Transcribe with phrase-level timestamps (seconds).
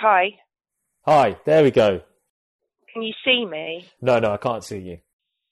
[0.00, 0.36] Hi.
[1.06, 2.00] Hi, there we go.
[2.92, 3.84] Can you see me?
[4.00, 4.98] No, no, I can't see you.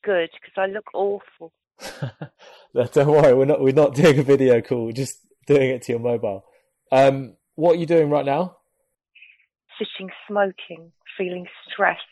[0.05, 1.52] Good, because I look awful.
[2.92, 4.86] Don't worry, we're not we're not doing a video call.
[4.86, 6.45] We're just doing it to your mobile.
[6.92, 8.59] Um, what are you doing right now?
[9.80, 12.02] Sitting smoking, feeling stressed,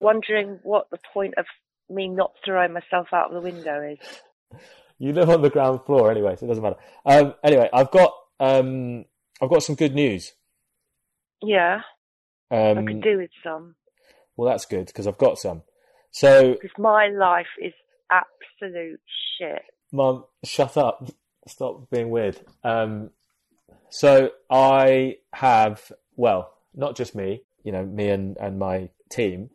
[0.00, 1.46] wondering what the point of
[1.88, 4.60] me not throwing myself out of the window is.
[5.02, 6.76] You live on the ground floor anyway, so it doesn't matter.
[7.06, 9.06] Um, anyway, I've got um,
[9.40, 10.34] I've got some good news.
[11.42, 11.80] Yeah,
[12.50, 13.74] I Um, could do with some.
[14.36, 15.62] well, that's good because I've got some.
[16.10, 17.72] So, Because my life is
[18.10, 19.00] absolute
[19.38, 19.62] shit.
[19.92, 21.08] Mum, shut up.
[21.46, 22.38] Stop being weird.
[22.64, 23.10] Um,
[23.88, 29.50] so I have, well, not just me, you know, me and, and my team,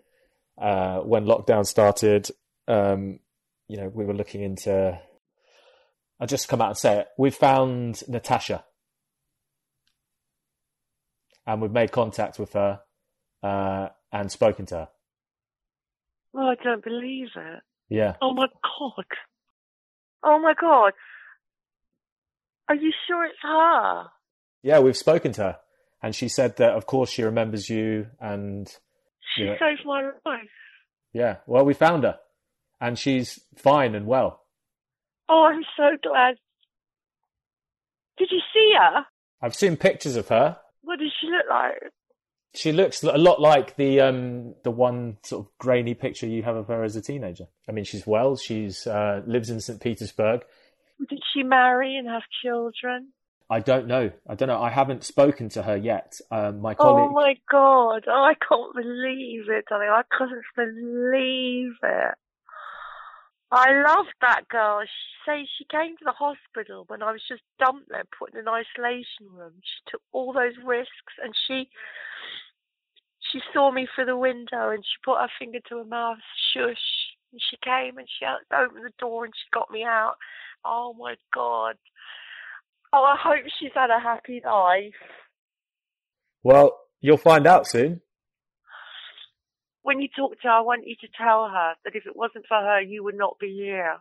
[0.58, 2.30] uh, when lockdown started,
[2.68, 3.20] um,
[3.68, 5.00] you know, we were looking into,
[6.20, 7.08] I'll just come out and say it.
[7.18, 8.64] We found Natasha
[11.48, 12.82] and we've made contact with her,
[13.44, 14.90] uh, and spoken to her.
[16.36, 17.62] Oh, I don't believe it.
[17.90, 18.16] Yeah.
[18.22, 19.06] Oh my god.
[20.24, 20.94] Oh my god.
[22.68, 24.06] Are you sure it's her?
[24.64, 25.58] Yeah, we've spoken to her
[26.02, 28.68] and she said that of course she remembers you and
[29.36, 29.58] She Yeah.
[29.60, 30.50] saved my life.
[31.14, 32.20] Yeah, well, we found her,
[32.82, 34.44] and she's fine and well.
[35.30, 36.36] Oh, I'm so glad.
[38.18, 39.06] Did you see her?
[39.42, 40.58] I've seen pictures of her.
[40.96, 41.92] What does she look like?
[42.54, 46.56] She looks a lot like the um the one sort of grainy picture you have
[46.56, 47.48] of her as a teenager.
[47.68, 48.38] I mean, she's well.
[48.38, 49.82] She's uh, lives in St.
[49.82, 50.46] Petersburg.
[51.10, 53.10] Did she marry and have children?
[53.50, 54.10] I don't know.
[54.26, 54.62] I don't know.
[54.62, 56.18] I haven't spoken to her yet.
[56.32, 57.10] Um, my colleague.
[57.10, 58.06] Oh my god.
[58.08, 59.90] Oh, I can't believe it, darling.
[59.92, 62.16] I couldn't believe it.
[63.56, 64.82] I love that girl.
[64.84, 68.42] She say she came to the hospital when I was just dumped there, put in
[68.42, 69.54] an isolation room.
[69.62, 71.70] She took all those risks and she
[73.32, 76.18] she saw me through the window and she put her finger to her mouth,
[76.54, 77.16] shush.
[77.32, 80.16] And she came and she opened the door and she got me out.
[80.66, 81.78] Oh my god.
[82.92, 84.94] Oh, I hope she's had a happy life.
[86.44, 88.02] Well, you'll find out soon.
[89.86, 92.46] When you talk to her, I want you to tell her that if it wasn't
[92.48, 93.98] for her, you would not be here.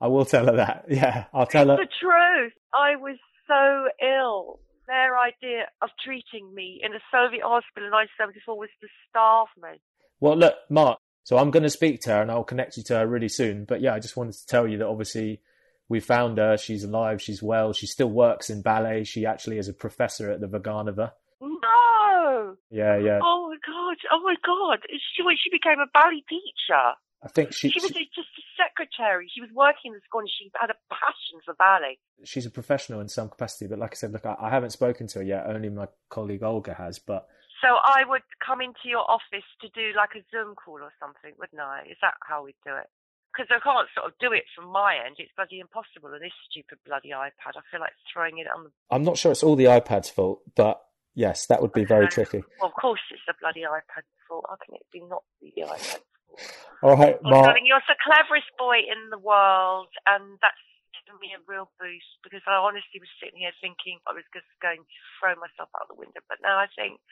[0.00, 0.86] I will tell her that.
[0.90, 1.76] Yeah, I'll tell her.
[1.76, 2.52] The truth.
[2.74, 3.16] I was
[3.46, 4.58] so ill.
[4.88, 9.80] Their idea of treating me in a Soviet hospital in 1974 was to starve me.
[10.18, 10.98] Well, look, Mark.
[11.22, 13.66] So I'm going to speak to her, and I'll connect you to her really soon.
[13.66, 15.42] But yeah, I just wanted to tell you that obviously
[15.88, 16.56] we found her.
[16.56, 17.22] She's alive.
[17.22, 17.72] She's well.
[17.72, 19.04] She still works in ballet.
[19.04, 21.12] She actually is a professor at the Vaganova.
[21.40, 21.89] No!
[22.20, 22.56] Oh.
[22.70, 23.20] Yeah, yeah.
[23.22, 23.96] Oh my god!
[24.12, 24.78] Oh my god!
[24.90, 26.84] She when she became a ballet teacher.
[27.22, 29.28] I think she, She was she just a secretary.
[29.32, 31.98] She was working in the school and she had a passion for ballet.
[32.24, 33.66] she's a professional in some capacity.
[33.66, 35.44] But like I said, look, I, I haven't spoken to her yet.
[35.46, 36.98] Only my colleague Olga has.
[36.98, 37.28] But
[37.60, 41.32] So I would come into your office to do like a Zoom call or something,
[41.38, 41.82] wouldn't I?
[41.90, 42.88] Is that how we'd do it?
[43.36, 45.16] Because I can't sort of do it from my end.
[45.18, 47.52] It's bloody impossible on this stupid bloody iPad.
[47.54, 48.70] I feel like throwing it on the.
[48.90, 50.40] I'm not sure it's all the iPad's fault.
[50.56, 50.80] But
[51.14, 52.42] yes, that would be very tricky.
[52.60, 54.46] Well, of course it's the bloody iPad's fault.
[54.48, 56.50] How can it be not be the iPad's fault?
[56.82, 57.52] All oh, right, Mark.
[57.52, 60.64] darling, you're the cleverest boy in the world, and that's
[61.10, 64.48] given me a real boost because I honestly was sitting here thinking I was just
[64.62, 67.02] going to throw myself out the window, but now I think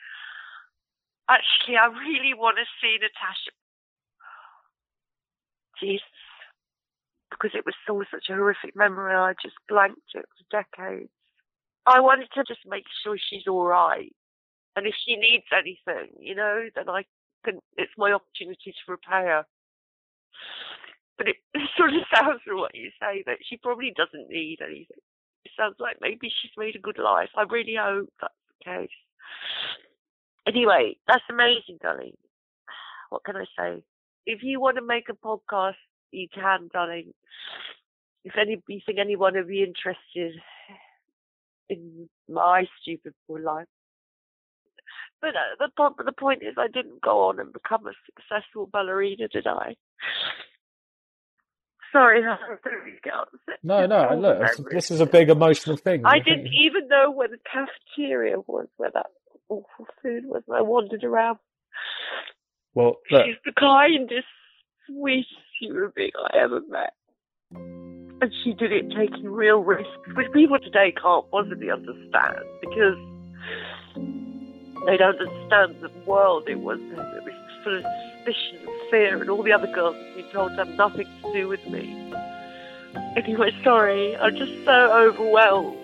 [1.27, 3.53] actually I really want to see Natasha.
[5.77, 6.19] Jesus,
[7.31, 11.13] because it was still such a horrific memory, I just blanked it for decades.
[11.89, 14.13] I wanted to just make sure she's all right,
[14.75, 17.03] and if she needs anything, you know, then I
[17.43, 17.59] can.
[17.77, 19.45] It's my opportunity to repay her.
[21.17, 21.35] But it
[21.77, 25.03] sort of sounds from what you say that she probably doesn't need anything.
[25.45, 27.29] It sounds like maybe she's made a good life.
[27.35, 28.97] I really hope that's the case.
[30.47, 32.13] Anyway, that's amazing, darling.
[33.09, 33.83] What can I say?
[34.27, 35.81] If you want to make a podcast,
[36.11, 37.13] you can, darling.
[38.23, 40.39] If any, you think anyone would be interested
[41.69, 43.67] in my stupid poor life.
[45.21, 48.67] But uh, the po- the point is, I didn't go on and become a successful
[48.71, 49.75] ballerina, did I?
[51.91, 53.59] Sorry, I don't get upset.
[53.63, 54.15] No, no.
[54.15, 56.05] Look, this is a big emotional thing.
[56.05, 59.07] I didn't even know where the cafeteria was, where that
[59.49, 60.43] awful food was.
[60.47, 61.39] and I wandered around.
[62.73, 63.25] Well, look.
[63.25, 64.27] She's the kindest,
[64.87, 66.93] sweetest human being I ever met.
[68.21, 72.97] And she did it taking real risks, which people today can't possibly understand because
[74.85, 76.91] they don't understand the world it was in.
[76.91, 77.33] It was
[77.63, 77.83] full of
[78.17, 81.33] suspicion and fear, and all the other girls had been told to have nothing to
[81.33, 82.13] do with me.
[83.15, 85.77] Anyway, sorry, I'm just so overwhelmed.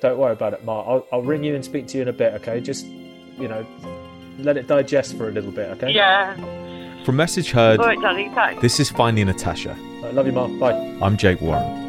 [0.00, 0.86] Don't worry about it, Mark.
[0.86, 2.60] I'll, I'll ring you and speak to you in a bit, okay?
[2.60, 3.66] Just, you know,
[4.38, 5.92] let it digest for a little bit, okay?
[5.92, 6.36] Yeah.
[7.04, 8.62] From Message Heard, All right, darling, thanks.
[8.62, 9.76] this is Finding Natasha.
[10.02, 10.58] I love you, Mark.
[10.58, 10.72] Bye.
[11.02, 11.82] I'm Jake Warren.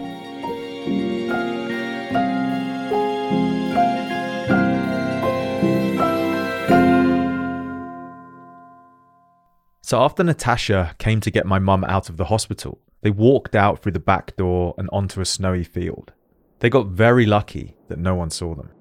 [9.81, 13.81] So after Natasha came to get my mum out of the hospital, they walked out
[13.81, 16.11] through the back door and onto a snowy field.
[16.59, 18.71] They got very lucky that no one saw them.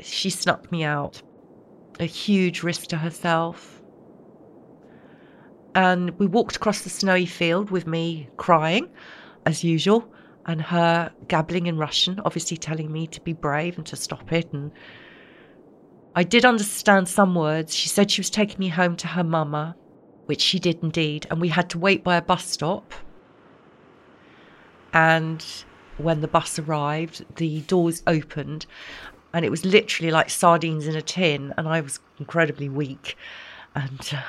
[0.00, 1.22] She snuck me out.
[2.00, 3.75] A huge risk to herself.
[5.76, 8.88] And we walked across the snowy field with me crying,
[9.44, 10.10] as usual,
[10.46, 14.50] and her gabbling in Russian, obviously telling me to be brave and to stop it.
[14.54, 14.72] And
[16.14, 17.74] I did understand some words.
[17.74, 19.76] She said she was taking me home to her mama,
[20.24, 21.26] which she did indeed.
[21.30, 22.94] And we had to wait by a bus stop.
[24.94, 25.44] And
[25.98, 28.64] when the bus arrived, the doors opened,
[29.34, 31.52] and it was literally like sardines in a tin.
[31.58, 33.14] And I was incredibly weak
[33.74, 34.22] and uh,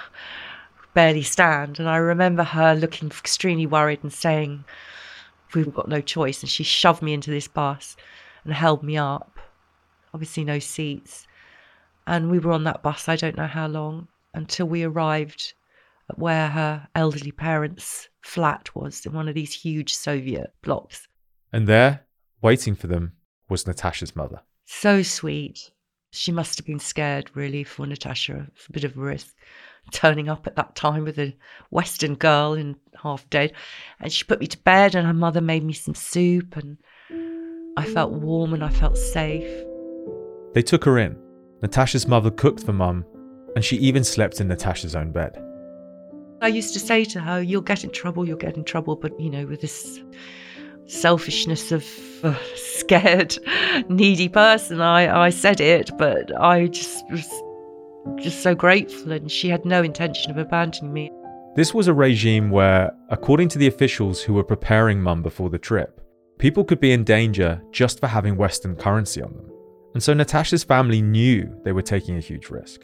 [0.97, 1.77] barely stand.
[1.79, 4.65] And I remember her looking extremely worried and saying,
[5.53, 6.41] We've got no choice.
[6.41, 7.95] And she shoved me into this bus
[8.43, 9.37] and held me up.
[10.11, 11.27] Obviously, no seats.
[12.07, 15.53] And we were on that bus, I don't know how long, until we arrived
[16.09, 21.07] at where her elderly parents' flat was in one of these huge Soviet blocks.
[21.53, 22.07] And there,
[22.41, 23.13] waiting for them,
[23.47, 24.41] was Natasha's mother.
[24.65, 25.69] So sweet.
[26.09, 29.35] She must have been scared, really, for Natasha, a bit of a risk
[29.91, 31.35] turning up at that time with a
[31.69, 33.53] Western girl and half dead.
[33.99, 36.77] And she put me to bed, and her mother made me some soup, and
[37.77, 39.65] I felt warm and I felt safe.
[40.53, 41.17] They took her in.
[41.61, 43.05] Natasha's mother cooked for mum,
[43.55, 45.37] and she even slept in Natasha's own bed.
[46.41, 48.95] I used to say to her, You'll get in trouble, you'll get in trouble.
[48.95, 49.99] But, you know, with this
[50.85, 51.85] selfishness of
[52.23, 53.37] a scared,
[53.89, 57.27] needy person, I, I said it, but I just was
[58.15, 59.11] just so grateful.
[59.11, 61.11] And she had no intention of abandoning me.
[61.55, 65.57] This was a regime where, according to the officials who were preparing mum before the
[65.57, 65.99] trip,
[66.37, 69.51] people could be in danger just for having Western currency on them.
[69.93, 72.81] And so Natasha's family knew they were taking a huge risk.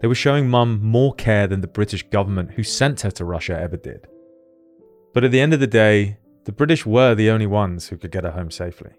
[0.00, 3.58] They were showing mum more care than the British government who sent her to Russia
[3.58, 4.06] ever did.
[5.12, 8.10] But at the end of the day, the British were the only ones who could
[8.10, 8.90] get her home safely.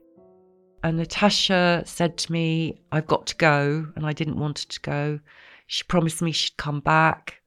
[0.86, 3.88] And Natasha said to me, I've got to go.
[3.96, 5.20] And I didn't want her to go.
[5.66, 7.42] She promised me she'd come back.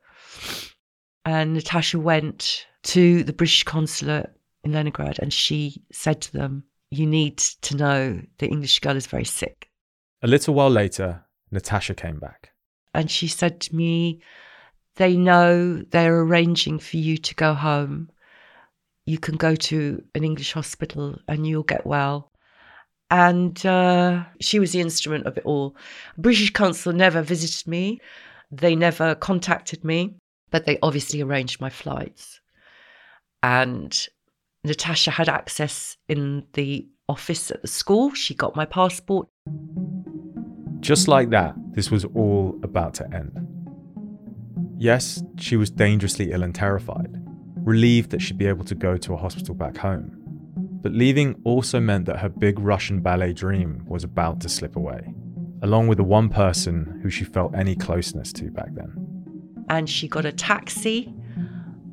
[1.25, 4.29] And Natasha went to the British consulate
[4.65, 9.07] in Leningrad and she said to them, You need to know the English girl is
[9.07, 9.71] very sick.
[10.21, 12.51] A little while later, Natasha came back.
[12.93, 14.21] And she said to me,
[14.97, 18.11] They know they're arranging for you to go home.
[19.07, 22.33] You can go to an English hospital and you'll get well.
[23.11, 25.77] And uh, she was the instrument of it all.
[26.19, 28.01] British Council never visited me.
[28.51, 30.17] They never contacted me,
[30.51, 32.41] but they obviously arranged my flights.
[33.43, 34.09] And
[34.65, 38.13] Natasha had access in the office at the school.
[38.13, 39.29] She got my passport.
[40.81, 43.47] Just like that, this was all about to end.
[44.77, 47.11] Yes, she was dangerously ill and terrified,
[47.57, 50.18] relieved that she'd be able to go to a hospital back home.
[50.81, 55.13] But leaving also meant that her big Russian ballet dream was about to slip away,
[55.63, 59.65] along with the one person who she felt any closeness to back then.
[59.69, 61.13] And she got a taxi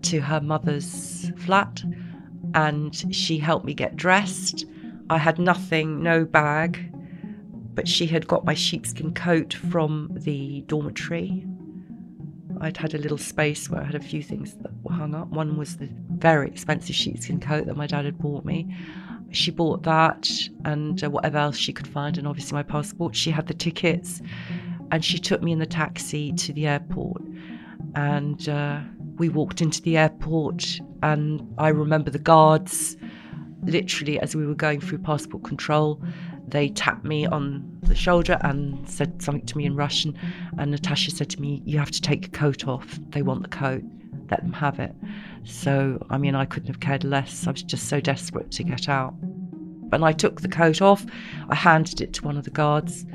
[0.03, 1.83] to her mother's flat
[2.53, 4.65] and she helped me get dressed.
[5.09, 6.91] I had nothing, no bag,
[7.73, 11.45] but she had got my sheepskin coat from the dormitory.
[12.61, 15.27] I'd had a little space where I had a few things that hung up.
[15.29, 18.75] One was the very expensive sheepskin coat that my dad had bought me.
[19.31, 20.29] She bought that
[20.63, 23.15] and uh, whatever else she could find, and obviously my passport.
[23.15, 24.21] She had the tickets,
[24.91, 27.21] and she took me in the taxi to the airport.
[27.95, 28.81] And uh,
[29.17, 32.97] we walked into the airport, and I remember the guards
[33.63, 35.99] literally as we were going through passport control
[36.47, 40.17] they tapped me on the shoulder and said something to me in Russian.
[40.57, 42.99] And Natasha said to me, You have to take your coat off.
[43.09, 43.83] They want the coat.
[44.29, 44.93] Let them have it.
[45.43, 47.47] So, I mean, I couldn't have cared less.
[47.47, 49.13] I was just so desperate to get out.
[49.91, 51.05] And I took the coat off,
[51.49, 53.05] I handed it to one of the guards.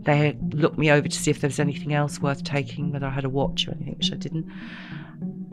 [0.00, 3.10] They looked me over to see if there was anything else worth taking, whether I
[3.10, 4.50] had a watch or anything, which I didn't.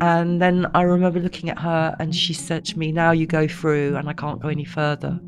[0.01, 3.47] And then I remember looking at her and she said to me, Now you go
[3.47, 5.19] through and I can't go any further.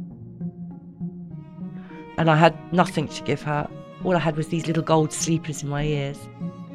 [2.17, 3.69] And I had nothing to give her.
[4.03, 6.19] All I had was these little gold sleepers in my ears.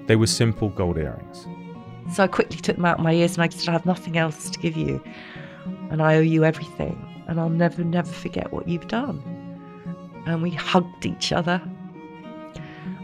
[0.07, 1.47] They were simple gold earrings.
[2.13, 4.17] So I quickly took them out of my ears and I said, I have nothing
[4.17, 5.03] else to give you.
[5.91, 7.05] And I owe you everything.
[7.29, 9.23] And I'll never, never forget what you've done.
[10.27, 11.61] And we hugged each other.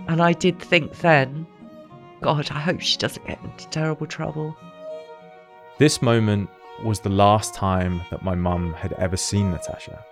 [0.08, 1.46] And I did think then,
[2.20, 4.56] God, I hope she doesn't get into terrible trouble.
[5.78, 6.48] This moment
[6.82, 10.04] was the last time that my mum had ever seen Natasha.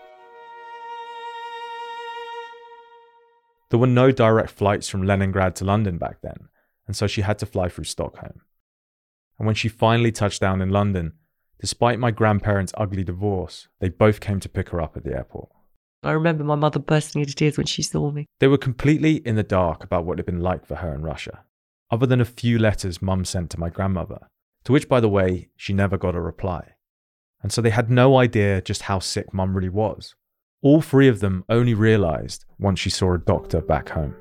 [3.71, 6.49] There were no direct flights from Leningrad to London back then,
[6.87, 8.43] and so she had to fly through Stockholm.
[9.43, 11.15] And when she finally touched down in London,
[11.59, 15.49] despite my grandparents' ugly divorce, they both came to pick her up at the airport.
[16.05, 18.29] I remember my mother bursting into tears when she saw me.
[18.39, 21.03] They were completely in the dark about what it had been like for her in
[21.03, 21.43] Russia,
[21.91, 24.29] other than a few letters mum sent to my grandmother,
[24.63, 26.75] to which, by the way, she never got a reply.
[27.43, 30.15] And so they had no idea just how sick mum really was.
[30.63, 34.15] All three of them only realised once she saw a doctor back home.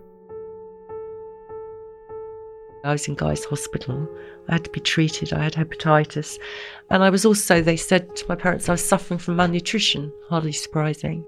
[2.83, 4.07] I was in Guy's Hospital.
[4.49, 5.33] I had to be treated.
[5.33, 6.39] I had hepatitis.
[6.89, 10.11] And I was also, they said to my parents, I was suffering from malnutrition.
[10.29, 11.25] Hardly surprising.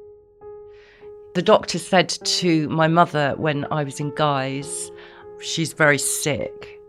[1.36, 4.91] The doctor said to my mother when I was in Guy's,
[5.39, 6.79] she's very sick.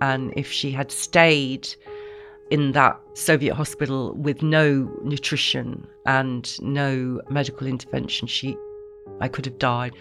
[0.00, 1.68] And if she had stayed
[2.50, 8.56] in that Soviet hospital with no nutrition and no medical intervention, she,
[9.20, 9.92] I could have died.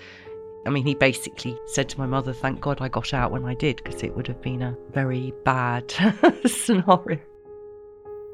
[0.68, 3.54] I mean, he basically said to my mother, Thank God I got out when I
[3.54, 5.90] did, because it would have been a very bad
[6.46, 7.20] scenario.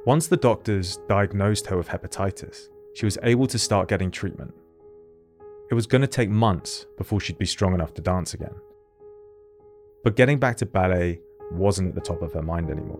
[0.07, 4.51] Once the doctors diagnosed her with hepatitis, she was able to start getting treatment.
[5.69, 8.55] It was going to take months before she'd be strong enough to dance again.
[10.03, 11.19] But getting back to ballet
[11.51, 12.99] wasn't at the top of her mind anymore.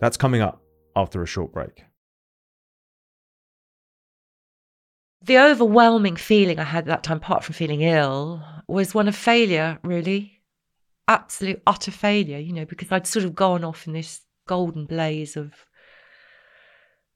[0.00, 0.62] That's coming up
[0.94, 1.82] after a short break.
[5.26, 9.16] The overwhelming feeling I had at that time, apart from feeling ill, was one of
[9.16, 10.40] failure, really.
[11.08, 15.36] Absolute, utter failure, you know, because I'd sort of gone off in this golden blaze
[15.36, 15.52] of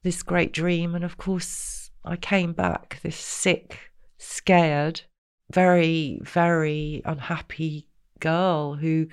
[0.03, 0.93] this great dream.
[0.93, 3.79] And of course, I came back this sick,
[4.17, 5.01] scared,
[5.49, 7.87] very, very unhappy
[8.19, 9.07] girl who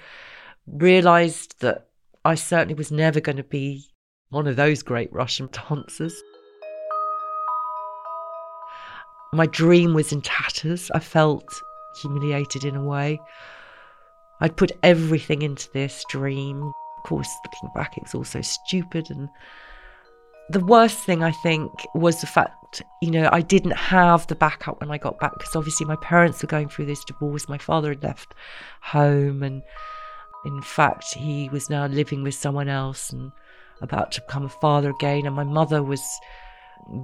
[0.67, 1.89] realized that
[2.25, 3.87] I certainly was never going to be
[4.31, 6.21] one of those great Russian dancers.
[9.33, 10.91] My dream was in tatters.
[10.95, 11.45] I felt
[12.01, 13.21] humiliated in a way.
[14.41, 16.63] I'd put everything into this dream.
[16.63, 19.11] Of course, looking back, it was all so stupid.
[19.11, 19.29] And
[20.49, 24.81] the worst thing, I think, was the fact, you know, I didn't have the backup
[24.81, 27.49] when I got back because obviously my parents were going through this divorce.
[27.49, 28.35] My father had left
[28.81, 29.63] home and
[30.45, 33.33] in fact, he was now living with someone else and
[33.83, 35.27] about to become a father again.
[35.27, 36.03] And my mother was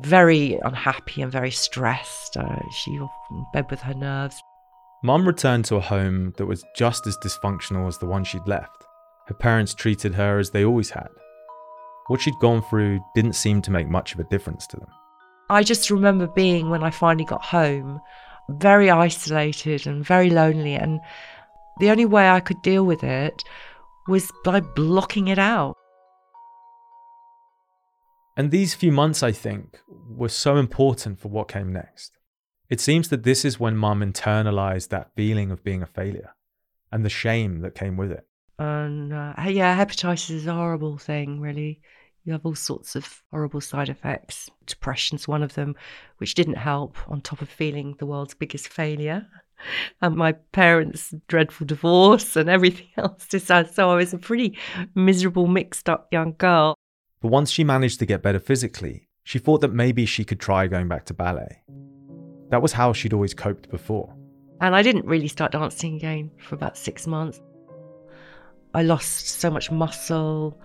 [0.00, 2.36] very unhappy and very stressed.
[2.36, 4.40] Uh, she was in bed with her nerves.
[5.02, 8.84] Mum returned to a home that was just as dysfunctional as the one she'd left.
[9.26, 11.08] Her parents treated her as they always had.
[12.08, 14.88] What she'd gone through didn't seem to make much of a difference to them.
[15.50, 18.00] I just remember being, when I finally got home,
[18.48, 20.74] very isolated and very lonely.
[20.74, 21.00] And
[21.80, 23.42] the only way I could deal with it
[24.08, 25.76] was by blocking it out.
[28.36, 32.18] And these few months, I think, were so important for what came next.
[32.68, 36.34] It seems that this is when mum internalized that feeling of being a failure
[36.90, 38.26] and the shame that came with it.
[38.58, 41.80] And uh, yeah, hepatitis is a horrible thing, really.
[42.24, 44.50] You have all sorts of horrible side effects.
[44.66, 45.74] Depression's one of them,
[46.16, 49.26] which didn't help, on top of feeling the world's biggest failure.
[50.02, 53.28] And my parents' dreadful divorce and everything else.
[53.30, 54.58] So I was a pretty
[54.94, 56.74] miserable, mixed up young girl.
[57.24, 60.66] But once she managed to get better physically, she thought that maybe she could try
[60.66, 61.62] going back to ballet.
[62.50, 64.14] That was how she'd always coped before.
[64.60, 67.40] And I didn't really start dancing again for about six months.
[68.74, 70.60] I lost so much muscle.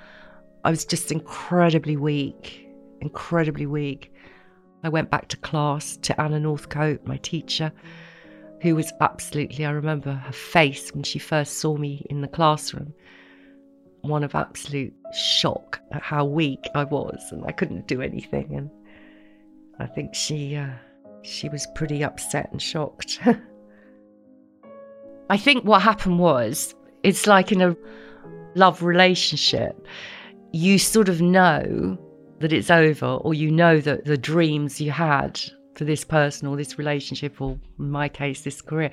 [0.65, 2.67] I was just incredibly weak,
[2.99, 4.11] incredibly weak.
[4.83, 7.71] I went back to class to Anna Northcote, my teacher,
[8.61, 12.93] who was absolutely, I remember her face when she first saw me in the classroom
[14.01, 18.55] one of absolute shock at how weak I was and I couldn't do anything.
[18.55, 18.69] And
[19.79, 20.71] I think she uh,
[21.21, 23.19] she was pretty upset and shocked.
[25.29, 27.75] I think what happened was it's like in a
[28.55, 29.85] love relationship.
[30.51, 31.97] you sort of know
[32.39, 35.39] that it's over, or you know that the dreams you had
[35.75, 38.91] for this person or this relationship, or in my case, this career,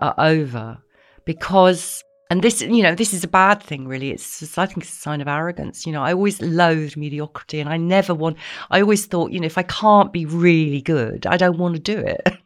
[0.00, 0.78] are over.
[1.24, 4.10] Because, and this, you know, this is a bad thing, really.
[4.10, 5.84] It's, just, I think it's a sign of arrogance.
[5.86, 8.38] You know, I always loathed mediocrity and I never want,
[8.70, 11.80] I always thought, you know, if I can't be really good, I don't want to
[11.80, 12.26] do it.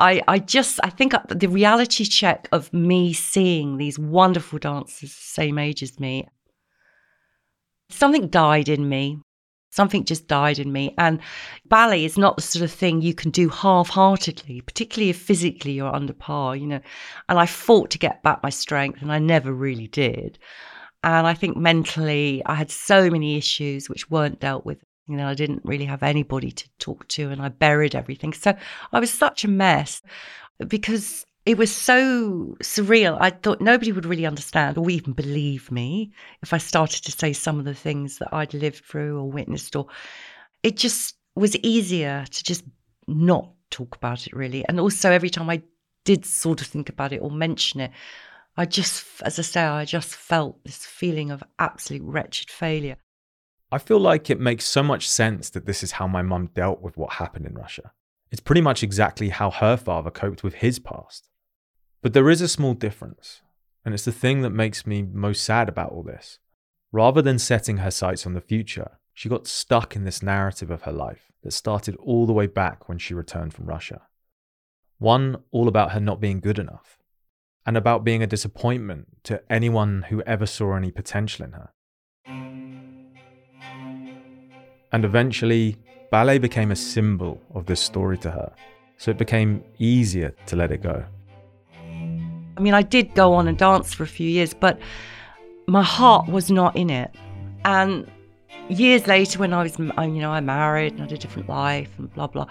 [0.00, 5.56] I, I just I think the reality check of me seeing these wonderful dancers same
[5.56, 6.26] age as me
[7.88, 9.20] something died in me.
[9.76, 10.94] Something just died in me.
[10.96, 11.20] And
[11.66, 15.72] ballet is not the sort of thing you can do half heartedly, particularly if physically
[15.72, 16.80] you're under par, you know.
[17.28, 20.38] And I fought to get back my strength, and I never really did.
[21.04, 24.82] And I think mentally, I had so many issues which weren't dealt with.
[25.08, 28.32] You know, I didn't really have anybody to talk to, and I buried everything.
[28.32, 28.54] So
[28.94, 30.00] I was such a mess
[30.66, 33.16] because it was so surreal.
[33.20, 36.12] I thought nobody would really understand or even believe me
[36.42, 39.76] if I started to say some of the things that I'd lived through or witnessed,
[39.76, 39.86] or
[40.64, 42.64] it just was easier to just
[43.06, 44.64] not talk about it really.
[44.66, 45.62] And also, every time I
[46.04, 47.92] did sort of think about it or mention it,
[48.56, 52.96] I just, as I say, I just felt this feeling of absolute wretched failure.
[53.70, 56.80] I feel like it makes so much sense that this is how my mum dealt
[56.80, 57.92] with what happened in Russia.
[58.32, 61.28] It's pretty much exactly how her father coped with his past.
[62.02, 63.42] But there is a small difference,
[63.84, 66.38] and it's the thing that makes me most sad about all this.
[66.92, 70.82] Rather than setting her sights on the future, she got stuck in this narrative of
[70.82, 74.02] her life that started all the way back when she returned from Russia.
[74.98, 76.98] One all about her not being good enough,
[77.64, 81.70] and about being a disappointment to anyone who ever saw any potential in her.
[84.92, 85.76] And eventually,
[86.10, 88.52] ballet became a symbol of this story to her,
[88.96, 91.04] so it became easier to let it go.
[92.56, 94.78] I mean, I did go on and dance for a few years, but
[95.66, 96.32] my heart mm.
[96.32, 97.14] was not in it.
[97.64, 98.10] And
[98.68, 102.12] years later, when I was, you know, I married and had a different life and
[102.14, 102.46] blah, blah,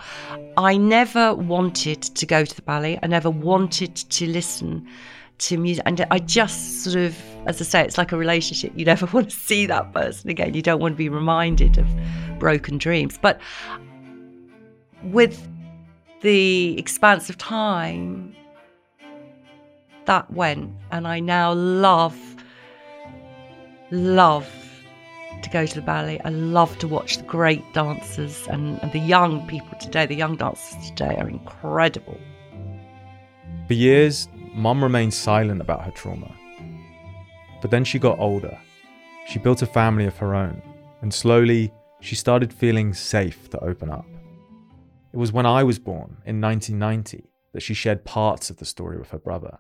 [0.58, 3.00] I never wanted to go to the ballet.
[3.02, 4.88] I never wanted to listen
[5.38, 5.84] to music.
[5.86, 8.74] And I just sort of, as I say, it's like a relationship.
[8.76, 10.54] You never want to see that person again.
[10.54, 11.88] You don't want to be reminded of
[12.40, 13.18] broken dreams.
[13.22, 13.40] But
[15.04, 15.48] with
[16.22, 18.36] the expanse of time,
[20.06, 20.72] that went.
[20.92, 22.18] And I now love,
[23.92, 24.48] love
[25.42, 26.20] to go to the ballet.
[26.24, 30.06] I love to watch the great dancers and, and the young people today.
[30.06, 32.20] The young dancers today are incredible.
[33.68, 36.34] For years, Mum remained silent about her trauma.
[37.62, 38.58] But then she got older.
[39.28, 40.62] She built a family of her own,
[41.02, 44.06] and slowly she started feeling safe to open up.
[45.14, 48.98] It was when I was born in 1990 that she shared parts of the story
[49.00, 49.60] with her brother.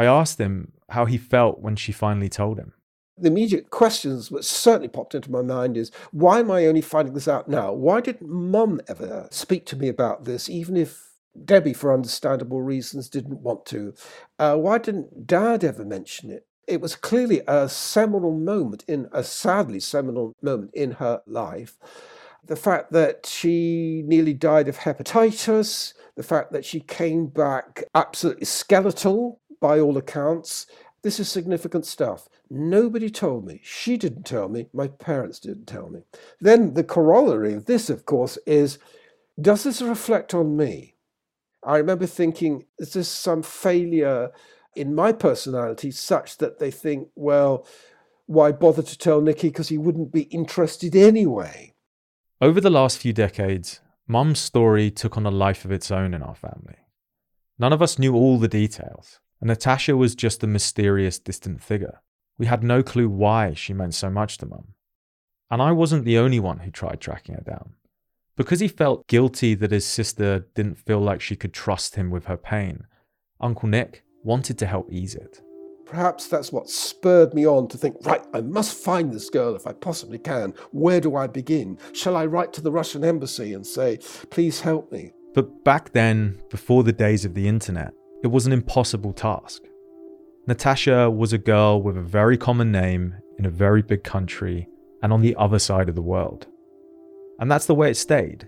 [0.00, 2.72] I asked him how he felt when she finally told him.
[3.18, 7.12] The immediate questions which certainly popped into my mind is why am I only finding
[7.12, 7.74] this out now?
[7.74, 11.10] Why didn't mum ever speak to me about this, even if
[11.44, 13.92] Debbie, for understandable reasons, didn't want to?
[14.38, 16.46] Uh, why didn't dad ever mention it?
[16.66, 21.76] It was clearly a seminal moment in a sadly seminal moment in her life.
[22.42, 28.46] The fact that she nearly died of hepatitis, the fact that she came back absolutely
[28.46, 30.66] skeletal by all accounts.
[31.02, 32.28] This is significant stuff.
[32.50, 33.60] Nobody told me.
[33.62, 34.66] She didn't tell me.
[34.72, 36.00] My parents didn't tell me.
[36.40, 38.78] Then the corollary of this, of course, is
[39.40, 40.96] does this reflect on me?
[41.62, 44.30] I remember thinking, is this some failure
[44.74, 47.66] in my personality such that they think, well,
[48.26, 51.74] why bother to tell Nicky because he wouldn't be interested anyway?
[52.40, 56.22] Over the last few decades, Mum's story took on a life of its own in
[56.22, 56.76] our family.
[57.58, 62.00] None of us knew all the details and Natasha was just a mysterious, distant figure.
[62.38, 64.74] We had no clue why she meant so much to Mum.
[65.50, 67.74] And I wasn't the only one who tried tracking her down.
[68.36, 72.26] Because he felt guilty that his sister didn't feel like she could trust him with
[72.26, 72.86] her pain,
[73.40, 75.42] Uncle Nick wanted to help ease it.
[75.86, 79.66] Perhaps that's what spurred me on to think, right, I must find this girl if
[79.66, 80.54] I possibly can.
[80.70, 81.78] Where do I begin?
[81.92, 83.98] Shall I write to the Russian embassy and say,
[84.30, 85.10] please help me?
[85.34, 89.62] But back then, before the days of the internet, it was an impossible task.
[90.46, 94.68] Natasha was a girl with a very common name in a very big country
[95.02, 96.46] and on the other side of the world.
[97.38, 98.46] And that's the way it stayed.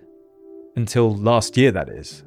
[0.75, 2.23] Until last year, that is,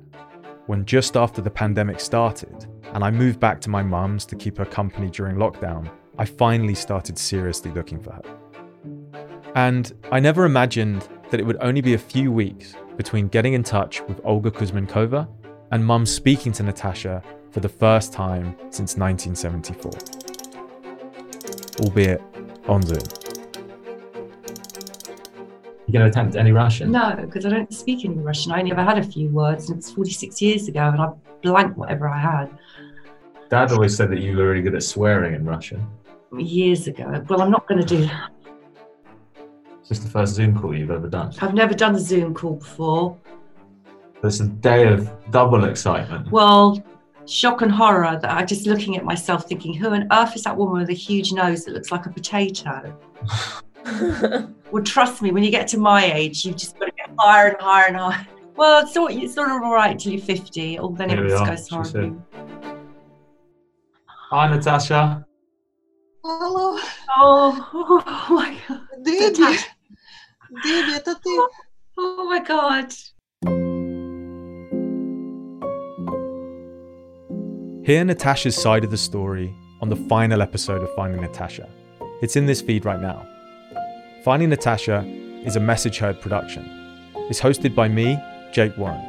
[0.67, 4.59] when just after the pandemic started and I moved back to my mum's to keep
[4.59, 8.23] her company during lockdown, I finally started seriously looking for her.
[9.55, 13.63] And I never imagined that it would only be a few weeks between getting in
[13.63, 15.29] touch with Olga Kuzmenkova
[15.71, 17.23] and mum speaking to Natasha
[17.57, 19.91] for the first time since 1974.
[21.81, 22.21] Albeit
[22.69, 22.99] on Zoom.
[25.87, 26.93] You going to attempt any Russian?
[26.93, 28.53] No, because I don't speak any Russian.
[28.53, 31.09] I only ever had a few words, and it was 46 years ago, and I
[31.41, 32.51] blanked whatever I had
[33.49, 35.83] Dad always said that you were really good at swearing in Russian.
[36.37, 37.25] years ago.
[37.27, 38.33] Well, I'm not going to do that.
[39.81, 41.33] It's just the first Zoom call you've ever done.
[41.41, 43.17] I've never done a Zoom call before.
[44.23, 46.31] It's a day of double excitement.
[46.31, 46.85] Well,
[47.26, 50.56] shock and horror that I'm just looking at myself thinking, who on earth is that
[50.56, 52.98] woman with a huge nose that looks like a potato?
[54.72, 57.50] well, trust me, when you get to my age, you've just got to get higher
[57.50, 58.28] and higher and higher.
[58.56, 61.24] Well, it's sort, it's sort of all right till you're 50, or then Here it
[61.24, 62.22] we just are, goes she horribly.
[64.06, 65.26] Hi, Natasha.
[66.24, 66.78] Алло,
[67.18, 68.82] Oh, oh my god.
[69.04, 69.58] Debbie.
[70.64, 71.48] Debbie, это ты?
[71.98, 72.94] Oh my god.
[77.87, 81.69] Hear Natasha's side of the story on the final episode of Finding Natasha.
[82.21, 83.25] It's in this feed right now.
[84.25, 85.05] Finding Natasha
[85.45, 86.69] is a Message Heard production.
[87.31, 88.19] It's hosted by me,
[88.53, 89.01] Jake Warren,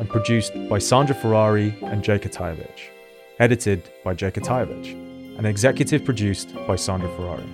[0.00, 2.90] and produced by Sandra Ferrari and Jake Atayevich.
[3.38, 4.90] Edited by Jake Atayevich,
[5.38, 7.48] and executive produced by Sandra Ferrari.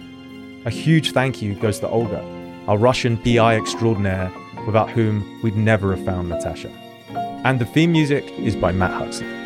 [0.65, 2.25] A huge thank you goes to Olga,
[2.67, 4.33] our Russian PI extraordinaire,
[4.65, 6.71] without whom we'd never have found Natasha.
[7.45, 9.42] And the theme music is by Matt Huxley.